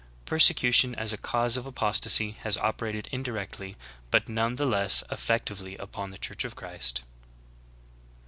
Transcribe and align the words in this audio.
Persecution 0.25 0.95
as 0.95 1.13
a 1.13 1.15
cause 1.17 1.57
of 1.57 1.67
apostasy 1.67 2.31
has 2.41 2.57
operated 2.57 3.07
indirectly 3.11 3.77
but 4.09 4.27
none 4.27 4.55
the 4.55 4.65
less 4.65 5.03
eggctively 5.11 5.77
upon 5.77 6.09
the 6.09 6.17
Church 6.17 6.43
of 6.43 6.55
Christ." 6.55 7.03